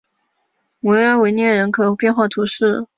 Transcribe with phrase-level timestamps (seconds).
[0.79, 2.87] 维埃维涅人口变化图示